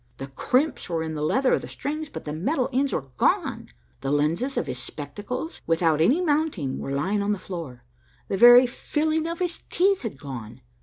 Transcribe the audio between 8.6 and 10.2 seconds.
filling of his teeth had